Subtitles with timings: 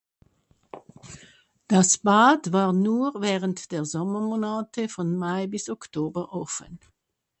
[1.67, 6.79] Das Bad war nur während der Sommermonate von Mai bis Oktober offen.